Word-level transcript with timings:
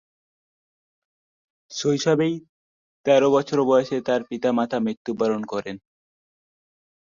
শৈশবেই 1.71 2.35
তের 3.05 3.23
বছর 3.29 3.59
বয়সে 3.63 3.97
তার 4.01 4.21
পিতা-মাতা 4.23 4.77
মৃত্যুবরণ 4.79 5.41
করেন। 5.43 5.75